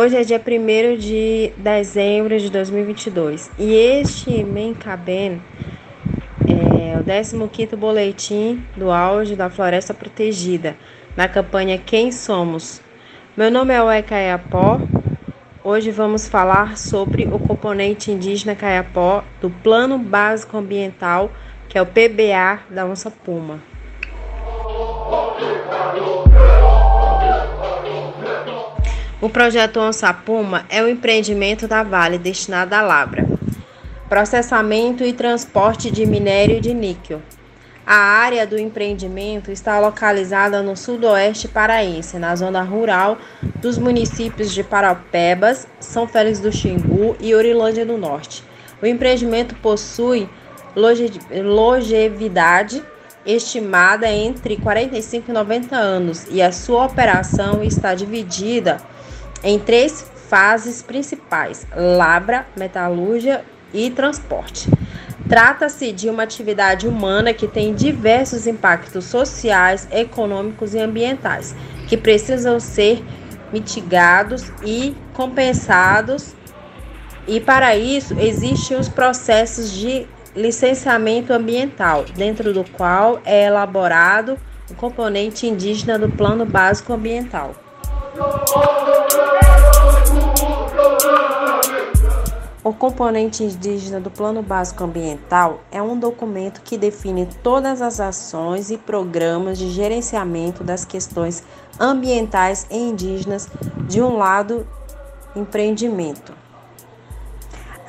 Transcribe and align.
Hoje 0.00 0.16
é 0.16 0.24
dia 0.24 0.40
1 0.40 0.96
de 0.96 1.52
dezembro 1.58 2.38
de 2.38 2.48
2022 2.48 3.50
e 3.58 3.74
este 3.74 4.42
Mencaben 4.42 5.42
é 6.48 6.98
o 6.98 7.04
15º 7.04 7.76
boletim 7.76 8.64
do 8.78 8.90
auge 8.90 9.36
da 9.36 9.50
floresta 9.50 9.92
protegida 9.92 10.74
na 11.14 11.28
campanha 11.28 11.76
Quem 11.76 12.10
Somos? 12.12 12.80
Meu 13.36 13.50
nome 13.50 13.74
é 13.74 13.82
Ué 13.82 14.00
Caiapó. 14.00 14.80
Hoje 15.62 15.90
vamos 15.90 16.26
falar 16.26 16.78
sobre 16.78 17.28
o 17.30 17.38
componente 17.38 18.10
indígena 18.10 18.56
Caiapó 18.56 19.22
do 19.38 19.50
Plano 19.50 19.98
Básico 19.98 20.56
Ambiental, 20.56 21.30
que 21.68 21.76
é 21.76 21.82
o 21.82 21.84
PBA 21.84 22.60
da 22.70 22.86
Onça 22.86 23.10
Puma. 23.10 23.60
O 29.22 29.28
projeto 29.28 29.78
Onça 29.78 30.14
Puma 30.14 30.64
é 30.70 30.82
um 30.82 30.88
empreendimento 30.88 31.68
da 31.68 31.82
Vale 31.82 32.16
destinado 32.16 32.74
à 32.74 32.80
lavra, 32.80 33.26
processamento 34.08 35.04
e 35.04 35.12
transporte 35.12 35.90
de 35.90 36.06
minério 36.06 36.58
de 36.58 36.72
níquel. 36.72 37.20
A 37.86 37.96
área 37.96 38.46
do 38.46 38.58
empreendimento 38.58 39.50
está 39.50 39.78
localizada 39.78 40.62
no 40.62 40.74
sudoeste 40.74 41.48
paraense, 41.48 42.18
na 42.18 42.34
zona 42.34 42.62
rural 42.62 43.18
dos 43.56 43.76
municípios 43.76 44.54
de 44.54 44.64
Paraupebas, 44.64 45.68
São 45.78 46.08
Félix 46.08 46.40
do 46.40 46.50
Xingu 46.50 47.14
e 47.20 47.34
Orilândia 47.34 47.84
do 47.84 47.98
Norte. 47.98 48.42
O 48.80 48.86
empreendimento 48.86 49.54
possui 49.56 50.30
longevidade 51.44 52.82
estimada 53.26 54.10
entre 54.10 54.56
45 54.56 55.30
e 55.30 55.34
90 55.34 55.76
anos 55.76 56.26
e 56.30 56.40
a 56.40 56.50
sua 56.50 56.86
operação 56.86 57.62
está 57.62 57.94
dividida 57.94 58.78
em 59.42 59.58
três 59.58 60.10
fases 60.28 60.82
principais: 60.82 61.66
labra, 61.74 62.46
metalúrgia 62.56 63.44
e 63.72 63.90
transporte. 63.90 64.68
Trata-se 65.28 65.92
de 65.92 66.08
uma 66.10 66.24
atividade 66.24 66.88
humana 66.88 67.32
que 67.32 67.46
tem 67.46 67.72
diversos 67.74 68.46
impactos 68.46 69.04
sociais, 69.04 69.86
econômicos 69.92 70.74
e 70.74 70.78
ambientais, 70.78 71.54
que 71.86 71.96
precisam 71.96 72.58
ser 72.58 73.04
mitigados 73.52 74.50
e 74.64 74.96
compensados. 75.14 76.34
E 77.28 77.38
para 77.38 77.76
isso 77.76 78.18
existem 78.18 78.76
os 78.76 78.88
processos 78.88 79.70
de 79.70 80.06
licenciamento 80.34 81.32
ambiental, 81.32 82.04
dentro 82.16 82.52
do 82.52 82.64
qual 82.64 83.20
é 83.24 83.46
elaborado 83.46 84.36
o 84.68 84.74
componente 84.74 85.46
indígena 85.46 85.98
do 85.98 86.08
Plano 86.08 86.44
Básico 86.44 86.92
Ambiental. 86.92 87.54
O 92.62 92.74
componente 92.74 93.42
indígena 93.42 93.98
do 93.98 94.10
Plano 94.10 94.42
Básico 94.42 94.84
Ambiental 94.84 95.60
é 95.72 95.80
um 95.80 95.98
documento 95.98 96.60
que 96.60 96.76
define 96.76 97.24
todas 97.42 97.80
as 97.80 97.98
ações 98.00 98.70
e 98.70 98.76
programas 98.76 99.56
de 99.56 99.70
gerenciamento 99.70 100.62
das 100.62 100.84
questões 100.84 101.42
ambientais 101.80 102.66
e 102.70 102.76
indígenas 102.76 103.48
de 103.88 104.02
um 104.02 104.18
lado 104.18 104.68
empreendimento. 105.34 106.34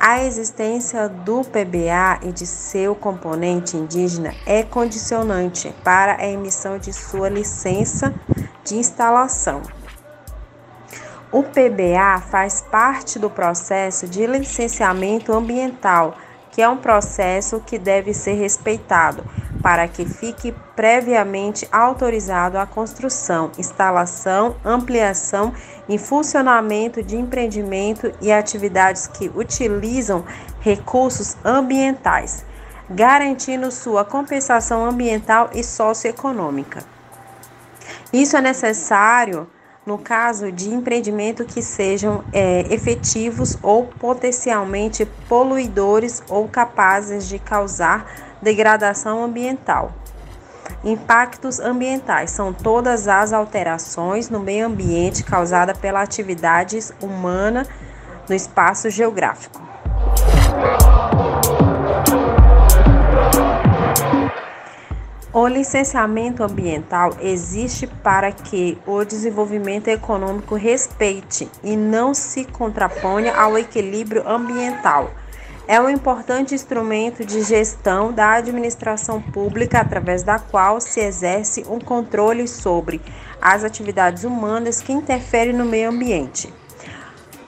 A 0.00 0.24
existência 0.24 1.06
do 1.06 1.42
PBA 1.42 2.26
e 2.26 2.32
de 2.32 2.46
seu 2.46 2.94
componente 2.94 3.76
indígena 3.76 4.34
é 4.46 4.62
condicionante 4.62 5.72
para 5.84 6.16
a 6.16 6.26
emissão 6.26 6.78
de 6.78 6.94
sua 6.94 7.28
licença 7.28 8.12
de 8.64 8.76
instalação. 8.76 9.60
O 11.32 11.42
PBA 11.42 12.20
faz 12.30 12.60
parte 12.60 13.18
do 13.18 13.30
processo 13.30 14.06
de 14.06 14.26
licenciamento 14.26 15.32
ambiental, 15.32 16.14
que 16.50 16.60
é 16.60 16.68
um 16.68 16.76
processo 16.76 17.58
que 17.58 17.78
deve 17.78 18.12
ser 18.12 18.34
respeitado 18.34 19.24
para 19.62 19.88
que 19.88 20.04
fique 20.04 20.52
previamente 20.76 21.66
autorizado 21.72 22.58
a 22.58 22.66
construção, 22.66 23.50
instalação, 23.56 24.56
ampliação 24.62 25.54
e 25.88 25.96
funcionamento 25.96 27.02
de 27.02 27.16
empreendimento 27.16 28.12
e 28.20 28.30
atividades 28.30 29.06
que 29.06 29.30
utilizam 29.34 30.26
recursos 30.60 31.34
ambientais, 31.42 32.44
garantindo 32.90 33.70
sua 33.70 34.04
compensação 34.04 34.84
ambiental 34.84 35.48
e 35.54 35.64
socioeconômica. 35.64 36.84
Isso 38.12 38.36
é 38.36 38.42
necessário 38.42 39.48
no 39.84 39.98
caso 39.98 40.52
de 40.52 40.72
empreendimento 40.72 41.44
que 41.44 41.60
sejam 41.60 42.24
é, 42.32 42.72
efetivos 42.72 43.58
ou 43.62 43.86
potencialmente 43.86 45.04
poluidores 45.28 46.22
ou 46.28 46.48
capazes 46.48 47.26
de 47.26 47.38
causar 47.38 48.06
degradação 48.40 49.24
ambiental. 49.24 49.92
Impactos 50.84 51.60
ambientais 51.60 52.30
são 52.30 52.52
todas 52.52 53.06
as 53.06 53.32
alterações 53.32 54.28
no 54.28 54.40
meio 54.40 54.66
ambiente 54.66 55.22
causadas 55.22 55.78
pela 55.78 56.02
atividade 56.02 56.78
humana 57.00 57.66
no 58.28 58.34
espaço 58.34 58.90
geográfico. 58.90 59.71
O 65.34 65.46
licenciamento 65.46 66.44
ambiental 66.44 67.16
existe 67.18 67.86
para 67.86 68.30
que 68.30 68.76
o 68.86 69.02
desenvolvimento 69.02 69.88
econômico 69.88 70.56
respeite 70.56 71.50
e 71.64 71.74
não 71.74 72.12
se 72.12 72.44
contraponha 72.44 73.34
ao 73.34 73.56
equilíbrio 73.56 74.28
ambiental. 74.28 75.10
É 75.66 75.80
um 75.80 75.88
importante 75.88 76.54
instrumento 76.54 77.24
de 77.24 77.42
gestão 77.42 78.12
da 78.12 78.32
administração 78.32 79.22
pública 79.22 79.80
através 79.80 80.22
da 80.22 80.38
qual 80.38 80.82
se 80.82 81.00
exerce 81.00 81.64
um 81.66 81.78
controle 81.78 82.46
sobre 82.46 83.00
as 83.40 83.64
atividades 83.64 84.24
humanas 84.24 84.82
que 84.82 84.92
interferem 84.92 85.54
no 85.54 85.64
meio 85.64 85.88
ambiente. 85.88 86.52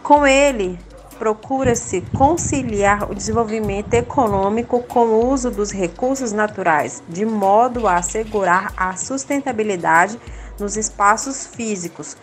Com 0.02 0.26
ele, 0.26 0.78
procura-se 1.14 2.02
conciliar 2.16 3.10
o 3.10 3.14
desenvolvimento 3.14 3.94
econômico 3.94 4.82
com 4.82 5.06
o 5.06 5.30
uso 5.30 5.50
dos 5.50 5.72
recursos 5.72 6.32
naturais, 6.32 7.02
de 7.08 7.24
modo 7.24 7.88
a 7.88 7.96
assegurar 7.96 8.72
a 8.76 8.96
sustentabilidade 8.96 10.18
nos 10.58 10.76
espaços 10.76 11.46
físicos, 11.46 12.16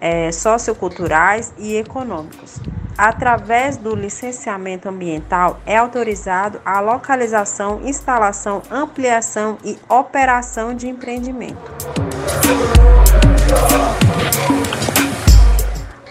é, 0.00 0.32
socioculturais 0.32 1.52
e 1.58 1.76
econômicos. 1.76 2.60
Através 2.96 3.76
do 3.76 3.94
licenciamento 3.94 4.88
ambiental, 4.88 5.60
é 5.66 5.76
autorizado 5.76 6.60
a 6.64 6.80
localização, 6.80 7.82
instalação, 7.84 8.62
ampliação 8.70 9.58
e 9.62 9.78
operação 9.88 10.74
de 10.74 10.88
empreendimento. 10.88 11.60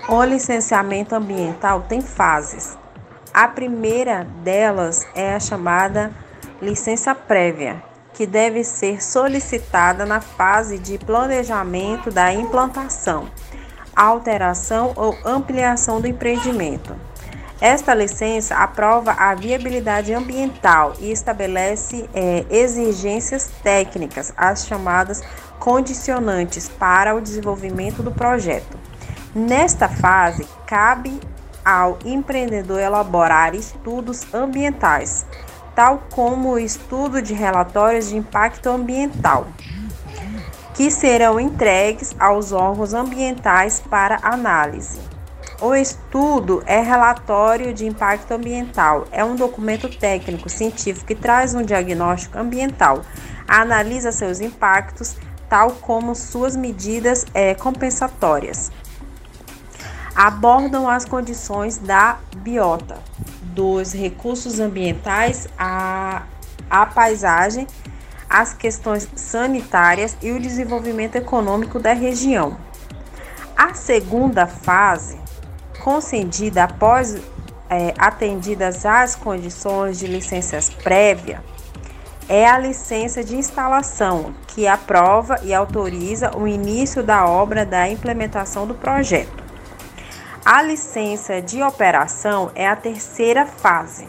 O 0.08 0.24
licenciamento 0.24 1.16
ambiental 1.16 1.82
tem 1.82 2.00
fases. 2.00 2.78
A 3.34 3.48
primeira 3.48 4.24
delas 4.44 5.04
é 5.16 5.34
a 5.34 5.40
chamada 5.40 6.12
licença 6.62 7.16
prévia, 7.16 7.82
que 8.14 8.28
deve 8.28 8.64
ser 8.64 9.04
solicitada 9.04 10.06
na 10.06 10.22
fase 10.22 10.78
de 10.78 11.00
planejamento 11.00 12.12
da 12.12 12.32
implantação, 12.32 13.28
alteração 13.96 14.94
ou 14.96 15.18
ampliação 15.26 16.00
do 16.00 16.06
empreendimento. 16.06 16.96
Esta 17.60 17.96
licença 17.96 18.58
aprova 18.58 19.12
a 19.14 19.34
viabilidade 19.34 20.14
ambiental 20.14 20.94
e 21.00 21.12
estabelece 21.12 22.08
é, 22.14 22.46
exigências 22.52 23.50
técnicas, 23.64 24.32
as 24.38 24.68
chamadas 24.68 25.24
condicionantes, 25.58 26.70
para 26.70 27.16
o 27.16 27.22
desenvolvimento 27.22 28.04
do 28.04 28.12
projeto. 28.12 28.85
Nesta 29.36 29.90
fase, 29.90 30.48
cabe 30.66 31.20
ao 31.66 32.00
empreendedor 32.06 32.80
elaborar 32.80 33.54
estudos 33.54 34.34
ambientais, 34.34 35.26
tal 35.76 36.04
como 36.10 36.54
o 36.54 36.58
estudo 36.58 37.22
de 37.22 37.34
relatórios 37.34 38.08
de 38.08 38.16
impacto 38.16 38.70
ambiental, 38.70 39.48
que 40.74 40.90
serão 40.90 41.38
entregues 41.38 42.16
aos 42.18 42.54
órgãos 42.54 42.94
ambientais 42.94 43.82
para 43.82 44.20
análise. 44.22 45.02
O 45.60 45.76
estudo 45.76 46.64
é 46.66 46.80
relatório 46.80 47.74
de 47.74 47.86
impacto 47.86 48.32
ambiental. 48.32 49.06
É 49.12 49.24
um 49.26 49.36
documento 49.36 49.90
técnico 49.90 50.48
científico 50.48 51.08
que 51.08 51.16
traz 51.16 51.54
um 51.54 51.62
diagnóstico 51.62 52.38
ambiental, 52.38 53.02
analisa 53.46 54.14
seus 54.14 54.40
impactos, 54.40 55.18
tal 55.50 55.72
como 55.72 56.16
suas 56.16 56.56
medidas 56.56 57.26
é, 57.34 57.54
compensatórias 57.54 58.72
abordam 60.16 60.88
as 60.90 61.04
condições 61.04 61.78
da 61.78 62.18
biota, 62.38 62.98
dos 63.42 63.94
recursos 63.94 64.60
ambientais, 64.60 65.48
a, 65.58 66.24
a 66.70 66.86
paisagem, 66.86 67.68
as 68.30 68.54
questões 68.54 69.08
sanitárias 69.16 70.18
e 70.22 70.32
o 70.32 70.40
desenvolvimento 70.40 71.16
econômico 71.16 71.80
da 71.80 71.94
região. 71.94 72.58
A 73.56 73.74
segunda 73.74 74.48
fase 74.48 75.20
concedida 75.84 76.64
após 76.64 77.16
é, 77.70 77.94
atendidas 77.98 78.86
as 78.86 79.16
condições 79.16 80.00
de 80.00 80.08
licenças 80.08 80.70
prévia 80.70 81.44
é 82.28 82.48
a 82.48 82.58
licença 82.58 83.24
de 83.24 83.36
instalação, 83.36 84.34
que 84.48 84.68
aprova 84.68 85.40
e 85.44 85.54
autoriza 85.54 86.36
o 86.36 86.48
início 86.48 87.04
da 87.04 87.28
obra 87.28 87.66
da 87.66 87.88
implementação 87.88 88.66
do 88.66 88.74
projeto. 88.74 89.45
A 90.46 90.62
licença 90.62 91.42
de 91.42 91.64
operação 91.64 92.52
é 92.54 92.68
a 92.68 92.76
terceira 92.76 93.48
fase. 93.48 94.08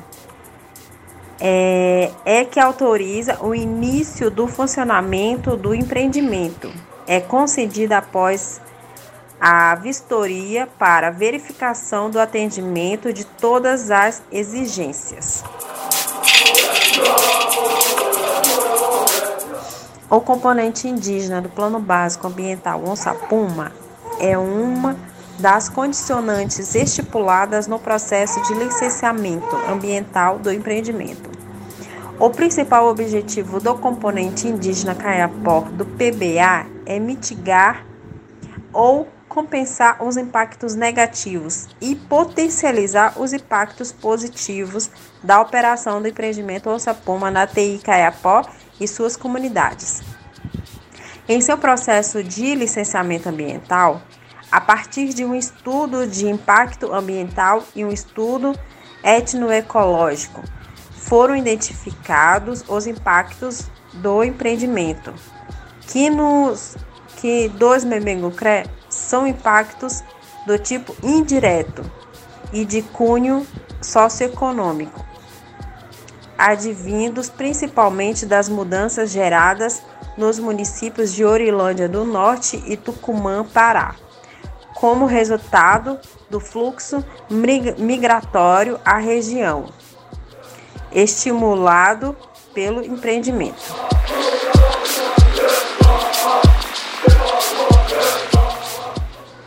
É, 1.41 2.11
é 2.27 2.45
que 2.45 2.61
autoriza 2.61 3.43
o 3.43 3.55
início 3.55 4.31
do 4.31 4.47
funcionamento 4.47 5.57
do 5.57 5.75
empreendimento. 5.75 6.71
É 7.07 7.21
concedida 7.21 7.97
após 7.97 8.61
a 9.41 9.77
vistoria 9.77 10.69
para 10.79 11.09
verificação 11.09 12.11
do 12.11 12.21
atendimento 12.21 13.15
de 13.15 13.25
todas 13.25 13.91
as 13.91 14.23
exigências. 14.31 15.43
O 20.11 20.21
componente 20.21 20.87
indígena 20.87 21.41
do 21.41 21.49
Plano 21.49 21.81
Básico 21.81 22.27
Ambiental 22.27 22.87
Onça 22.87 23.15
Puma 23.15 23.73
é 24.21 24.37
uma 24.37 24.97
das 25.39 25.69
condicionantes 25.69 26.75
estipuladas 26.75 27.67
no 27.67 27.79
processo 27.79 28.41
de 28.43 28.55
licenciamento 28.55 29.55
ambiental 29.69 30.39
do 30.39 30.53
empreendimento. 30.53 31.31
O 32.19 32.31
principal 32.31 32.89
objetivo 32.89 33.61
do 33.61 33.75
componente 33.75 34.49
indígena 34.49 34.95
Caiapó 34.95 35.61
do 35.61 35.85
PBA 35.85 36.67
é 36.87 36.99
mitigar 36.99 37.85
ou 38.73 39.07
compensar 39.29 40.03
os 40.03 40.17
impactos 40.17 40.75
negativos 40.75 41.69
e 41.79 41.95
potencializar 41.95 43.21
os 43.21 43.35
impactos 43.35 43.93
positivos 43.93 44.91
da 45.23 45.41
operação 45.41 46.01
do 46.01 46.09
empreendimento 46.09 46.71
Onça 46.71 46.95
Puma 46.95 47.31
na 47.31 47.47
TI 47.47 47.81
Caiapó 47.85 48.43
e 48.81 48.89
suas 48.89 49.15
comunidades. 49.15 50.01
Em 51.29 51.41
seu 51.43 51.59
processo 51.59 52.23
de 52.23 52.55
licenciamento 52.55 53.29
ambiental, 53.29 54.01
a 54.57 54.61
partir 54.63 55.13
de 55.13 55.23
um 55.23 55.35
estudo 55.35 56.07
de 56.07 56.27
impacto 56.27 56.91
ambiental 56.91 57.63
e 57.75 57.85
um 57.85 57.91
estudo 57.91 58.59
etnoecológico, 59.05 60.43
foram 60.95 61.37
identificados 61.37 62.65
os 62.67 62.87
impactos 62.87 63.67
do 63.93 64.25
empreendimento, 64.25 65.13
que 65.89 66.09
nos 66.09 66.75
que 67.19 67.51
dois 67.51 67.85
Memengucré 67.85 68.65
são 68.89 69.27
impactos 69.27 70.03
do 70.47 70.59
tipo 70.59 70.97
indireto 71.03 71.85
e 72.51 72.65
de 72.65 72.81
cunho 72.81 73.47
socioeconômico, 73.83 75.05
advindos 76.39 77.29
principalmente 77.29 78.25
das 78.25 78.49
mudanças 78.49 79.11
geradas 79.11 79.83
nos 80.17 80.39
municípios 80.39 81.13
de 81.13 81.27
Orilândia 81.27 81.87
do 81.87 82.07
Norte 82.07 82.65
e 82.67 82.75
Tucumã, 82.75 83.45
Pará, 83.45 83.95
como 84.77 85.07
resultado 85.07 85.99
do 86.29 86.39
fluxo 86.39 87.03
migratório 87.79 88.79
à 88.85 88.99
região, 88.99 89.67
estimulado 90.93 92.15
pelo 92.53 92.85
empreendimento. 92.85 93.75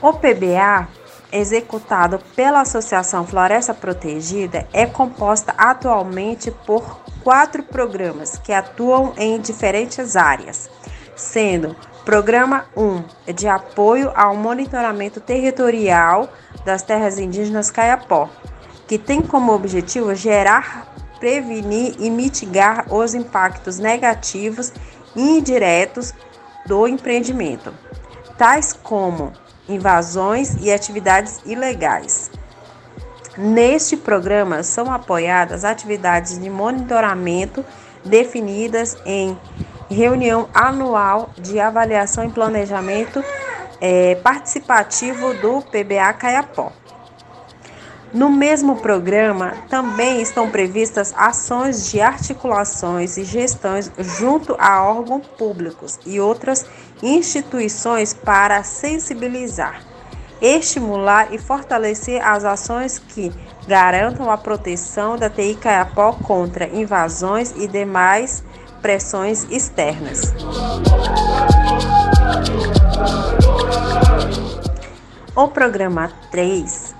O 0.01 0.13
PBA, 0.13 0.87
executado 1.31 2.19
pela 2.35 2.61
Associação 2.61 3.27
Floresta 3.27 3.73
Protegida, 3.73 4.67
é 4.73 4.87
composta 4.87 5.53
atualmente 5.57 6.49
por 6.49 7.01
quatro 7.23 7.61
programas 7.61 8.39
que 8.39 8.51
atuam 8.51 9.13
em 9.17 9.39
diferentes 9.39 10.15
áreas, 10.15 10.69
sendo 11.15 11.75
Programa 12.05 12.65
1 12.75 13.33
de 13.33 13.47
apoio 13.47 14.11
ao 14.15 14.35
monitoramento 14.35 15.19
territorial 15.19 16.31
das 16.65 16.81
terras 16.81 17.19
indígenas 17.19 17.69
Caiapó, 17.69 18.29
que 18.87 18.97
tem 18.97 19.21
como 19.21 19.53
objetivo 19.53 20.15
gerar, 20.15 20.87
prevenir 21.19 21.95
e 21.99 22.09
mitigar 22.09 22.91
os 22.91 23.13
impactos 23.13 23.77
negativos 23.77 24.71
e 25.15 25.21
indiretos 25.21 26.13
do 26.65 26.87
empreendimento, 26.87 27.73
tais 28.37 28.73
como 28.73 29.33
invasões 29.67 30.55
e 30.61 30.71
atividades 30.71 31.39
ilegais. 31.45 32.31
Neste 33.37 33.95
programa 33.95 34.63
são 34.63 34.91
apoiadas 34.91 35.63
atividades 35.63 36.39
de 36.39 36.49
monitoramento 36.49 37.63
definidas 38.03 38.97
em 39.05 39.37
reunião 39.89 40.47
anual 40.53 41.31
de 41.38 41.59
avaliação 41.59 42.24
e 42.24 42.30
planejamento 42.30 43.24
é, 43.81 44.15
participativo 44.15 45.33
do 45.36 45.62
PBA 45.62 46.13
Caiapó. 46.13 46.71
No 48.12 48.27
mesmo 48.27 48.77
programa, 48.77 49.53
também 49.69 50.19
estão 50.19 50.50
previstas 50.50 51.13
ações 51.15 51.91
de 51.91 52.01
articulações 52.01 53.18
e 53.18 53.24
gestões 53.24 53.91
junto 54.00 54.56
a 54.57 54.83
órgãos 54.83 55.27
públicos 55.38 56.00
e 56.07 56.19
outras 56.19 56.65
instituições 57.03 58.12
para 58.12 58.63
sensibilizar, 58.63 59.83
estimular 60.42 61.31
e 61.31 61.38
fortalecer 61.38 62.25
as 62.25 62.44
ações 62.45 62.97
que 62.97 63.31
garantam 63.68 64.31
a 64.31 64.38
proteção 64.38 65.15
da 65.15 65.30
TI 65.30 65.56
Caiapó 65.62 66.13
contra 66.13 66.68
invasões 66.68 67.53
e 67.57 67.68
demais 67.68 68.44
pressões 68.81 69.45
externas. 69.49 70.33
O 75.35 75.47
programa 75.47 76.11
3 76.31 76.95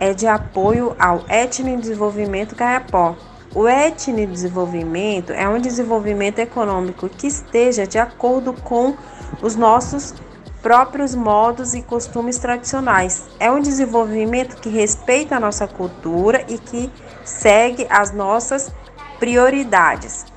é 0.00 0.12
de 0.12 0.26
apoio 0.26 0.96
ao 0.98 1.24
etnodesenvolvimento 1.28 2.56
Caiapó. 2.56 3.14
O 3.54 3.68
etnodesenvolvimento 3.68 5.32
é 5.32 5.48
um 5.48 5.60
desenvolvimento 5.60 6.40
econômico 6.40 7.08
que 7.08 7.28
esteja 7.28 7.86
de 7.86 7.98
acordo 7.98 8.52
com 8.52 8.96
os 9.40 9.54
nossos 9.54 10.12
próprios 10.60 11.14
modos 11.14 11.74
e 11.74 11.82
costumes 11.82 12.38
tradicionais. 12.38 13.26
É 13.38 13.50
um 13.50 13.60
desenvolvimento 13.60 14.56
que 14.56 14.68
respeita 14.68 15.36
a 15.36 15.40
nossa 15.40 15.68
cultura 15.68 16.44
e 16.48 16.58
que 16.58 16.90
segue 17.22 17.86
as 17.88 18.12
nossas 18.12 18.72
prioridades. 19.20 20.33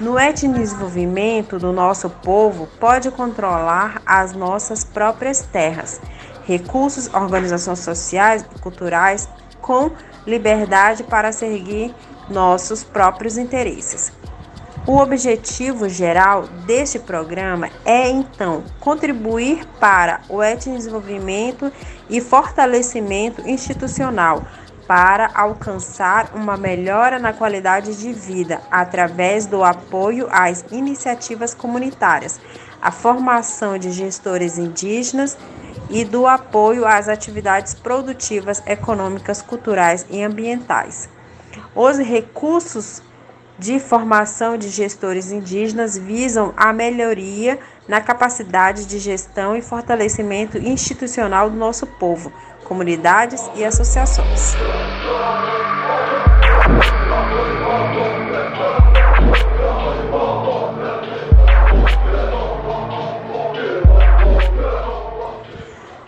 No 0.00 0.16
etnodesenvolvimento 0.16 1.58
do 1.58 1.72
nosso 1.72 2.08
povo, 2.08 2.68
pode 2.78 3.10
controlar 3.10 4.00
as 4.06 4.32
nossas 4.32 4.84
próprias 4.84 5.40
terras 5.42 6.00
recursos, 6.46 7.12
organizações 7.12 7.80
sociais 7.80 8.46
e 8.54 8.58
culturais 8.60 9.28
com 9.60 9.90
liberdade 10.24 11.02
para 11.02 11.32
seguir 11.32 11.92
nossos 12.30 12.84
próprios 12.84 13.36
interesses. 13.36 14.12
O 14.86 14.98
objetivo 14.98 15.88
geral 15.88 16.44
deste 16.64 16.98
programa 17.00 17.68
é, 17.84 18.08
então, 18.08 18.62
contribuir 18.80 19.66
para 19.80 20.20
o 20.28 20.38
desenvolvimento 20.54 21.70
e 22.08 22.20
fortalecimento 22.20 23.46
institucional 23.46 24.46
para 24.88 25.30
alcançar 25.34 26.30
uma 26.34 26.56
melhora 26.56 27.18
na 27.18 27.34
qualidade 27.34 27.94
de 27.98 28.10
vida 28.10 28.62
através 28.70 29.44
do 29.44 29.62
apoio 29.62 30.26
às 30.30 30.64
iniciativas 30.72 31.52
comunitárias, 31.52 32.40
a 32.80 32.90
formação 32.90 33.76
de 33.76 33.92
gestores 33.92 34.56
indígenas 34.56 35.36
e 35.90 36.06
do 36.06 36.26
apoio 36.26 36.86
às 36.86 37.06
atividades 37.06 37.74
produtivas, 37.74 38.62
econômicas, 38.66 39.42
culturais 39.42 40.06
e 40.08 40.22
ambientais. 40.22 41.06
Os 41.74 41.98
recursos 41.98 43.02
de 43.58 43.78
formação 43.78 44.56
de 44.56 44.70
gestores 44.70 45.30
indígenas 45.30 45.98
visam 45.98 46.54
a 46.56 46.72
melhoria 46.72 47.58
na 47.86 48.00
capacidade 48.00 48.86
de 48.86 48.98
gestão 48.98 49.54
e 49.54 49.60
fortalecimento 49.60 50.56
institucional 50.56 51.50
do 51.50 51.56
nosso 51.56 51.86
povo, 51.86 52.32
comunidades 52.68 53.50
e 53.54 53.64
associações. 53.64 54.54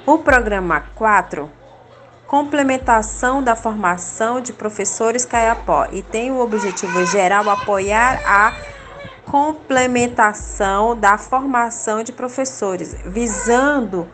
O 0.06 0.18
programa 0.18 0.84
4, 0.96 1.50
complementação 2.26 3.42
da 3.42 3.56
formação 3.56 4.40
de 4.40 4.52
professores 4.52 5.24
Caiapó, 5.24 5.86
e 5.92 6.02
tem 6.02 6.30
o 6.30 6.40
objetivo 6.40 7.06
geral 7.06 7.48
apoiar 7.48 8.20
a 8.26 8.52
complementação 9.30 10.96
da 10.96 11.16
formação 11.16 12.02
de 12.02 12.12
professores, 12.12 12.96
visando 13.06 14.08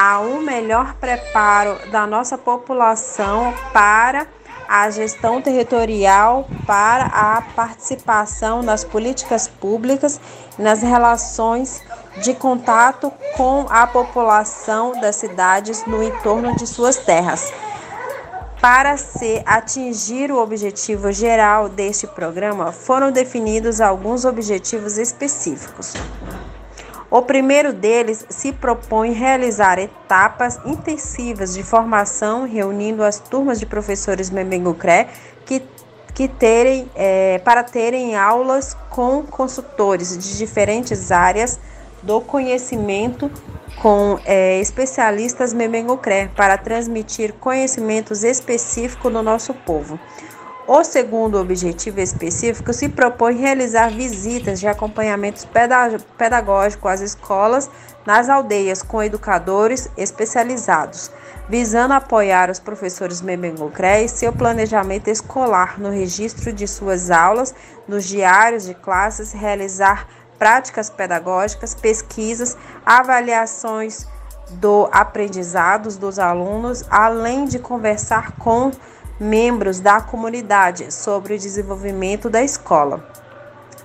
a 0.00 0.20
um 0.20 0.40
melhor 0.40 0.94
preparo 0.94 1.76
da 1.90 2.06
nossa 2.06 2.38
população 2.38 3.52
para 3.72 4.28
a 4.68 4.88
gestão 4.90 5.42
territorial, 5.42 6.48
para 6.64 7.06
a 7.06 7.42
participação 7.42 8.62
nas 8.62 8.84
políticas 8.84 9.48
públicas, 9.48 10.20
nas 10.56 10.82
relações 10.82 11.82
de 12.22 12.32
contato 12.32 13.12
com 13.36 13.66
a 13.68 13.88
população 13.88 14.92
das 15.00 15.16
cidades 15.16 15.84
no 15.84 16.00
entorno 16.00 16.54
de 16.54 16.64
suas 16.64 16.94
terras. 16.98 17.52
Para 18.60 18.96
se 18.96 19.42
atingir 19.44 20.30
o 20.30 20.40
objetivo 20.40 21.10
geral 21.10 21.68
deste 21.68 22.06
programa, 22.06 22.70
foram 22.70 23.10
definidos 23.10 23.80
alguns 23.80 24.24
objetivos 24.24 24.96
específicos. 24.96 25.94
O 27.10 27.22
primeiro 27.22 27.72
deles 27.72 28.26
se 28.28 28.52
propõe 28.52 29.12
realizar 29.12 29.78
etapas 29.78 30.60
intensivas 30.66 31.54
de 31.54 31.62
formação, 31.62 32.46
reunindo 32.46 33.02
as 33.02 33.18
turmas 33.18 33.58
de 33.58 33.64
professores 33.64 34.28
Membengucré 34.28 35.08
que, 35.46 35.62
que 36.14 36.28
terem, 36.28 36.90
é, 36.94 37.38
para 37.38 37.64
terem 37.64 38.14
aulas 38.14 38.76
com 38.90 39.22
consultores 39.22 40.18
de 40.18 40.36
diferentes 40.36 41.10
áreas 41.10 41.58
do 42.02 42.20
conhecimento 42.20 43.30
com 43.80 44.18
é, 44.26 44.60
especialistas 44.60 45.54
Membengucré 45.54 46.30
para 46.36 46.58
transmitir 46.58 47.32
conhecimentos 47.34 48.22
específicos 48.22 49.10
do 49.10 49.22
nosso 49.22 49.54
povo. 49.54 49.98
O 50.70 50.84
segundo 50.84 51.40
objetivo 51.40 51.98
específico 51.98 52.74
se 52.74 52.90
propõe 52.90 53.38
realizar 53.38 53.90
visitas 53.90 54.60
de 54.60 54.68
acompanhamento 54.68 55.48
pedagógico 56.18 56.86
às 56.86 57.00
escolas 57.00 57.70
nas 58.04 58.28
aldeias 58.28 58.82
com 58.82 59.02
educadores 59.02 59.88
especializados, 59.96 61.10
visando 61.48 61.94
apoiar 61.94 62.50
os 62.50 62.58
professores 62.58 63.22
Memengocré 63.22 64.02
e 64.02 64.10
seu 64.10 64.30
planejamento 64.30 65.08
escolar 65.08 65.80
no 65.80 65.88
registro 65.88 66.52
de 66.52 66.68
suas 66.68 67.10
aulas, 67.10 67.54
nos 67.88 68.04
diários 68.04 68.64
de 68.64 68.74
classes, 68.74 69.32
realizar 69.32 70.06
práticas 70.38 70.90
pedagógicas, 70.90 71.74
pesquisas, 71.74 72.58
avaliações 72.84 74.06
do 74.50 74.86
aprendizados 74.92 75.96
dos 75.96 76.18
alunos, 76.18 76.84
além 76.90 77.46
de 77.46 77.58
conversar 77.58 78.32
com 78.32 78.70
membros 79.18 79.80
da 79.80 80.00
comunidade 80.00 80.92
sobre 80.92 81.34
o 81.34 81.38
desenvolvimento 81.38 82.30
da 82.30 82.42
escola. 82.42 83.04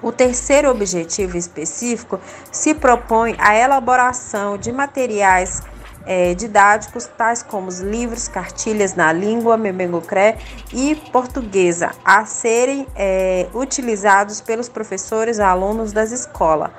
O 0.02 0.12
terceiro 0.12 0.70
objetivo 0.70 1.38
específico 1.38 2.20
se 2.52 2.74
propõe 2.74 3.36
a 3.40 3.56
elaboração 3.56 4.58
de 4.58 4.72
materiais 4.72 5.62
é, 6.06 6.34
didáticos, 6.34 7.06
tais 7.06 7.42
como 7.42 7.70
os 7.70 7.80
livros, 7.80 8.28
cartilhas 8.28 8.96
na 8.96 9.13
língua 9.13 9.56
memengocré 9.56 10.38
e 10.74 10.96
portuguesa, 11.12 11.92
a 12.04 12.25
serem 12.25 12.86
é, 12.96 13.48
utilizados 13.54 14.42
pelos 14.42 14.68
professores 14.68 15.38
e 15.38 15.42
alunos 15.42 15.94
das 15.94 16.12
escolas, 16.12 16.72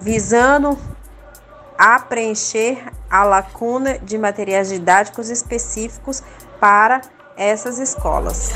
visando 0.00 0.76
a 1.78 1.98
preencher 2.00 2.84
a 3.08 3.24
lacuna 3.24 3.98
de 3.98 4.18
materiais 4.18 4.68
didáticos 4.68 5.30
específicos 5.30 6.22
para 6.58 7.00
essas 7.40 7.78
escolas. 7.78 8.52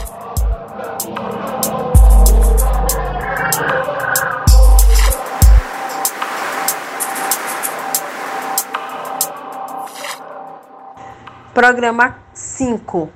Programa 11.55 12.19
5 12.35 13.09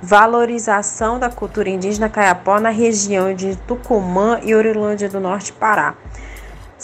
Valorização 0.00 1.18
da 1.18 1.28
cultura 1.28 1.68
indígena 1.68 2.08
caiapó 2.08 2.60
na 2.60 2.68
região 2.68 3.34
de 3.34 3.56
Tucumã 3.56 4.38
e 4.44 4.54
Orilândia 4.54 5.08
do 5.08 5.18
Norte, 5.18 5.52
Pará. 5.52 5.96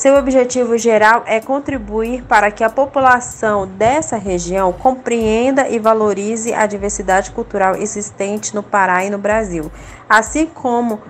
Seu 0.02 0.16
objetivo 0.16 0.76
geral 0.76 1.23
é 1.26 1.38
contribuir 1.38 2.25
para 2.25 2.50
que 2.50 2.64
a 2.64 2.68
população 2.68 3.68
dessa 3.68 4.16
região 4.16 4.73
compreenda 4.73 5.68
e 5.68 5.78
valorize 5.78 6.52
a 6.52 6.66
diversidade 6.66 7.30
cultural 7.30 7.76
existente 7.76 8.52
no 8.52 8.64
Pará 8.64 9.04
e 9.04 9.11
no 9.11 9.16
Brasil, 9.16 9.71
assim 10.09 10.47
como 10.47 11.00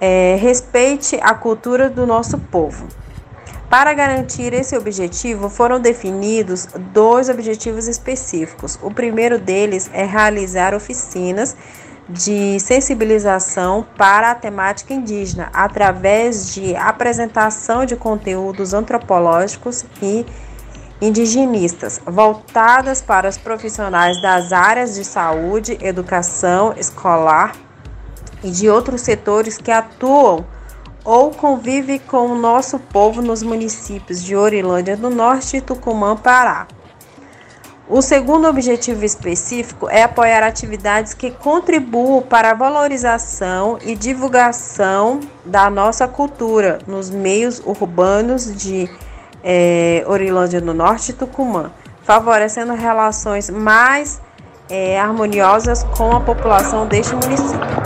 é, 0.00 0.38
respeite 0.40 1.18
a 1.20 1.34
cultura 1.34 1.90
do 1.90 2.06
nosso 2.06 2.38
povo. 2.38 2.88
Para 3.68 3.92
garantir 3.92 4.54
esse 4.54 4.74
objetivo, 4.74 5.50
foram 5.50 5.78
definidos 5.78 6.66
dois 6.94 7.28
objetivos 7.28 7.88
específicos. 7.88 8.78
O 8.80 8.90
primeiro 8.90 9.38
deles 9.38 9.90
é 9.92 10.06
realizar 10.06 10.72
oficinas 10.72 11.54
de 12.08 12.60
sensibilização 12.60 13.86
para 13.96 14.30
a 14.30 14.34
temática 14.34 14.92
indígena, 14.92 15.48
através 15.52 16.52
de 16.54 16.76
apresentação 16.76 17.86
de 17.86 17.96
conteúdos 17.96 18.74
antropológicos 18.74 19.84
e 20.02 20.26
indigenistas, 21.00 22.00
voltadas 22.06 23.00
para 23.00 23.28
os 23.28 23.38
profissionais 23.38 24.20
das 24.20 24.52
áreas 24.52 24.94
de 24.94 25.04
saúde, 25.04 25.78
educação 25.80 26.74
escolar 26.76 27.54
e 28.42 28.50
de 28.50 28.68
outros 28.68 29.00
setores 29.00 29.56
que 29.56 29.70
atuam 29.70 30.44
ou 31.04 31.30
convivem 31.30 31.98
com 31.98 32.28
o 32.28 32.38
nosso 32.38 32.78
povo 32.78 33.20
nos 33.20 33.42
municípios 33.42 34.22
de 34.22 34.34
Orilândia 34.34 34.96
do 34.96 35.10
Norte 35.10 35.58
e 35.58 35.60
Tucumã, 35.60 36.16
Pará. 36.16 36.66
O 37.86 38.00
segundo 38.00 38.48
objetivo 38.48 39.04
específico 39.04 39.90
é 39.90 40.02
apoiar 40.04 40.42
atividades 40.42 41.12
que 41.12 41.30
contribuam 41.30 42.22
para 42.22 42.52
a 42.52 42.54
valorização 42.54 43.78
e 43.82 43.94
divulgação 43.94 45.20
da 45.44 45.68
nossa 45.68 46.08
cultura 46.08 46.78
nos 46.86 47.10
meios 47.10 47.60
urbanos 47.62 48.56
de 48.56 48.88
é, 49.42 50.02
Orilândia 50.06 50.62
do 50.62 50.72
Norte 50.72 51.10
e 51.10 51.12
Tucumã, 51.12 51.70
favorecendo 52.02 52.72
relações 52.72 53.50
mais 53.50 54.18
é, 54.70 54.98
harmoniosas 54.98 55.82
com 55.82 56.10
a 56.12 56.20
população 56.20 56.86
deste 56.86 57.14
município. 57.14 57.83